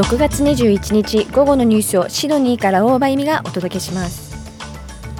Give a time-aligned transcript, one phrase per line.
[0.00, 4.34] 6月21日午後のニュースをシドニーから大場意味がお届けします。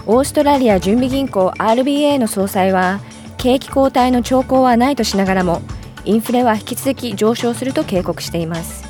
[0.06, 3.00] オーストラリア準備銀行 RBA の総裁は
[3.36, 5.60] 景気後退の兆候はないとしながらも
[6.06, 8.82] インフレは引き続き上昇すると警告しています。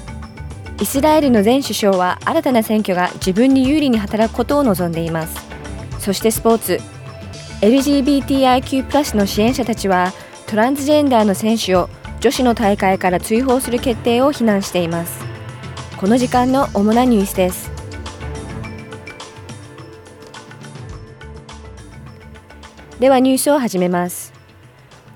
[0.81, 5.45] イスラエルの前首相は新たな選挙が自分に有利に働くことを望んでいます。
[5.98, 6.81] そしてスポーツ
[7.62, 10.12] LGBTIQ+ の支援者たちは
[10.47, 15.30] トランスジェンダーの選手を女子の大会から追放する決定を非難しています。
[16.01, 17.70] この時間の主なニュースです。
[22.98, 24.33] ではニュースを始めます。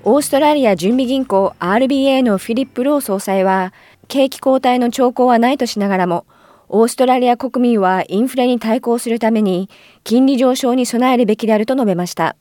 [0.03, 3.73] オーストラリア準備銀行 RBA のフィリップ・ロー総裁は
[4.07, 6.27] 景気後退の兆候はないとしながらも
[6.69, 9.71] オーストラリア国民はインフレに対抗するために
[10.03, 12.35] 金利上昇に備えるべきであると述べました。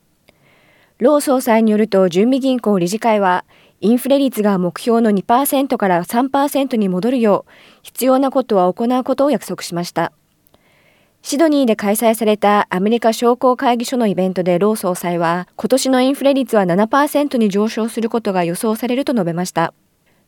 [0.99, 3.47] ロー総裁によると準備銀行理事会は
[3.81, 7.51] インフレ率が目標の2%から3%に戻るよう
[7.83, 10.13] 必要なことは行うことを約束しました。
[11.23, 19.73] シドニーで開催されたアメリカ商工会議所のイベントでロー総裁は今年のインフレ率は7%に上昇することが予想されると述べました。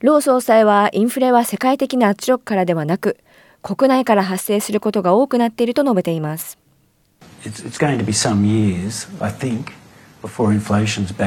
[0.01, 3.19] ロー総裁はインフレは世界的な圧力からではなく
[3.63, 6.59] 国内から発生することが多くなっていると述べています。
[7.43, 7.79] It's, it's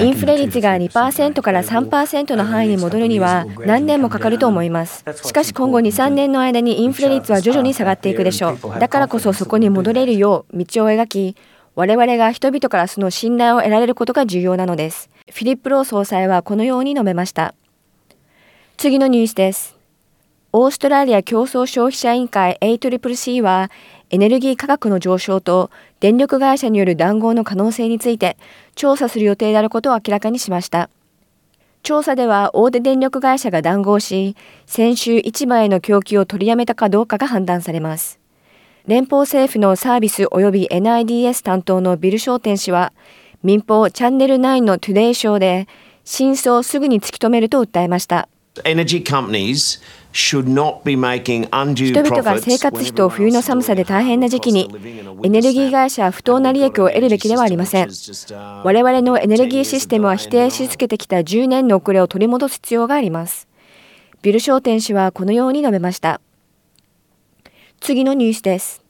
[0.01, 5.03] インフレ率が2%から3%の範囲に戻るには何年もかかると思います。
[5.23, 8.79] しかし今後2、3年の間にインフレ率は徐々に下がっていくでしょう。
[8.79, 11.35] だからこそそこに戻れるよう道を描き、
[11.75, 15.09] 我々が人々からその信頼を得られることが重要なのです。
[15.31, 17.53] フィリップ・ロー総裁はこのように述べました。
[18.77, 19.78] 次のニュースです。
[20.51, 23.69] オーストラリア競争消費者委員会 ACCC は
[24.09, 28.35] エネルギー価格の上昇と電力会社による談合の可能性について
[28.73, 30.89] 調査する予定であることを明らかにしました。
[31.83, 38.19] 調査では大手電力会社が談合し、先週市場への供給を取りやめたかどうかが判断されます。
[38.87, 42.91] 連邦政府のサービス及び NIDS 担当のビル商店氏は、
[43.43, 45.67] 民放チャンネル9のトゥデイショーで、
[46.03, 48.27] 真相をすぐに突き止めると訴えました。
[51.91, 54.69] 人々が生活費と冬の寒さで大変な時期に
[55.23, 57.89] エネルギー会社は不当な利益を得るべきではありません。
[58.63, 63.47] 我々のエネルギーシステムは否定し続けてきた10年の遅れを取り戻す必要があります。
[64.21, 66.21] ビル商店氏はこのように述べました。
[67.79, 68.83] 次のニュースです。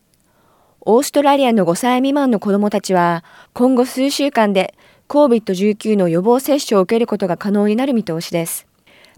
[0.82, 4.74] オーストラリアの5歳未満の子どもたちは今後数週間で
[5.10, 8.69] COVID-19 の予防接種を受けることが可能になる見通しです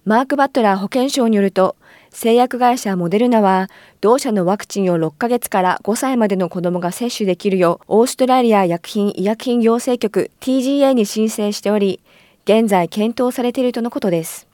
[0.04, 1.76] マーク・バトラー保健相によると
[2.10, 3.70] 製薬会社モデルナは
[4.02, 12.00] 同社のワクチンを6ヶ月から5歳までの子どもが接種できるようオーストラリア薬品医薬品行政局 TGA に申請しており
[12.46, 14.48] 現在検討されているとのことです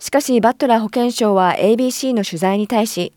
[0.00, 3.12] しかしバトラー保健相は ABC の取材に対し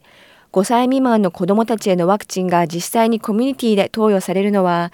[0.54, 4.92] 5歳未満の子どもたちへのワクチンが実際にコミュニティで投与されるのは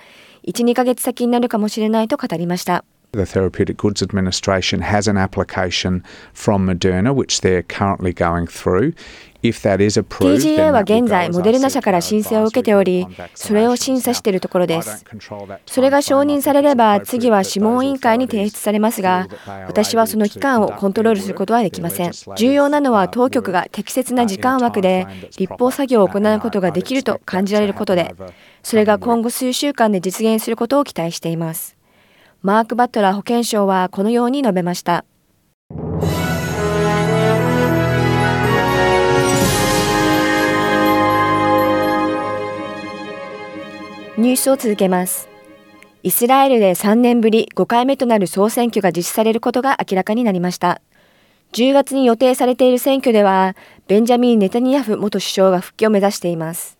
[0.47, 2.85] 1、2ヶ月先になるかもしれないと語りました。
[3.17, 8.93] The Therapeutic Goods Administration has an application from Moderna, which they're currently going through.
[9.43, 15.05] TGA は現在、モデルナ社から申請を受けており、それを審査しているところです。
[15.65, 19.27] それが承認されれば、次は諮問委員会に提出されますが、
[19.67, 22.11] 私はその期間をコントロールすることはできません。
[22.35, 25.07] 重要なのは、当局が適切な時間枠で
[25.37, 28.15] 立法作業を行うことができると感じられることで、
[28.63, 31.76] それが今後数週間で実現することを期待しています。
[32.41, 35.05] マーク・バトラー保健相はこのように述べました。
[44.17, 45.29] ニュースを続けます。
[46.01, 50.81] イスラエルで3年ぶり5回目となる総選挙が実施されることが明らかになりました。
[51.53, 53.55] 10月に予定されている選挙では、
[53.87, 56.77] ベンジャミン・ネタニヤフ元首相が復帰を目指しています。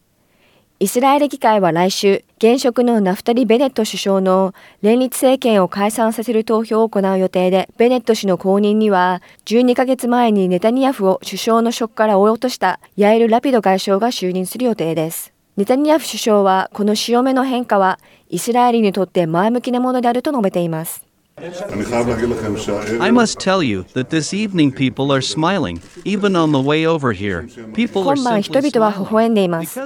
[0.80, 4.54] イスラエル議会は来週、現職のナフタリ・ベネット首相の
[4.84, 15.34] 連立政権を解散させる投票を行う予定で、ベネット氏の後任には、12ヶ月前にネタニヤフを首相の職から追い落としたヤエル・ラピド外相が就任する予定です。
[15.56, 17.98] ネタニヤフ首相は、この潮目の変化は、
[18.30, 21.07] イスラエルにとって前向きなものであると述べています。
[21.40, 27.48] I must tell you that this evening people are smiling, even on the way over here.
[27.76, 29.80] People 今晩人々は微笑んでいます。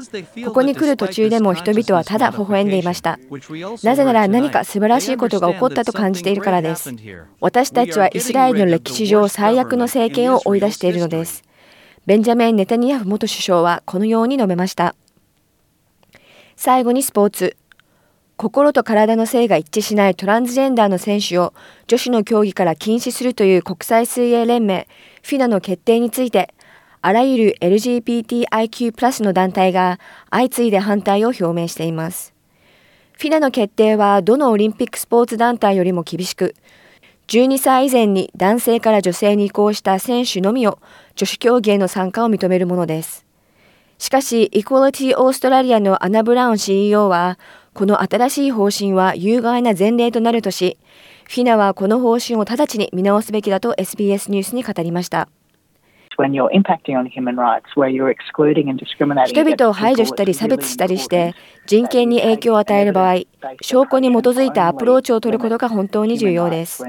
[0.45, 3.19] ここに来る途中でも人々はただ微笑んでいました。
[3.83, 6.93] なぜなら何か素晴らしいことが起こったと感じているからです。
[7.41, 11.43] 私たちはイスラエルの歴史上最悪の政権を追い出しているのです。
[12.05, 14.95] ベンジャミン・ネタニヤフ元首相はこのように述べました。
[16.55, 17.57] 最後にスポーツ。
[18.41, 21.53] 心と体の性が一致しないトランスジェンダーの選手を
[21.85, 24.87] 女子の競技から禁止するという国際水泳連盟
[25.21, 26.51] フィナの決定について
[27.03, 29.99] あらゆる LGBTIQ+ の団体が
[30.31, 32.33] 相次いで反対を表明しています。
[33.13, 36.55] フィナの決定はどのオリンピックスポーツ団体よりも厳しく、
[37.27, 40.79] 12歳以前に男性から女性に移行した選手のみを
[41.15, 43.27] 女子競技への参加を認めるものです。
[44.01, 47.37] しかし、イクオリティオーストラリアのアナ・ブラウン CEO は、
[47.73, 50.77] この新しい方針は有害な前例となるとし、
[51.27, 55.29] フィナはこの方針を直ちに見直すべきだと SBS ニュースに語りました。
[59.25, 61.33] 人々を排除したり差別したりして
[61.65, 63.21] 人権に影響を与える場合、
[63.61, 66.83] 証拠に基づいたアプローチを取ることが本当に重要です。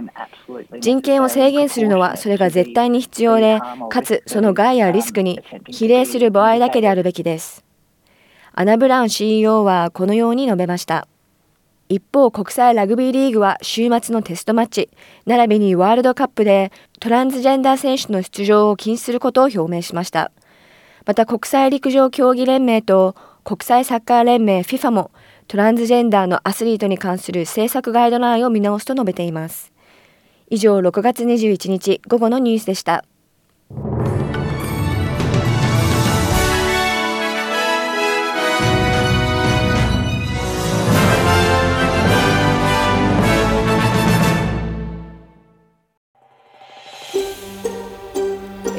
[0.81, 7.65] 人権を制限するのはそれが絶対に必要で、かつその害やリスクに比例する場合だけであるべきです。
[8.55, 11.09] アナ・ブラウン CEO はこのように述べました。
[11.89, 14.91] 一方、国際ラグビーリーグは週末のテストマッチ、
[15.25, 16.71] 並びにワールドカップで
[17.01, 20.33] トランスジェンダー選手の出場を禁止することを表明しました。
[21.07, 25.11] また国際陸上競技連盟と国際サッカー連盟 FIFA も
[25.49, 29.73] トランスジェンダーのアスリートに関する政策ガイドラインを見直すと述べています。
[30.51, 33.05] 以上、6月21日午後のニュースでした。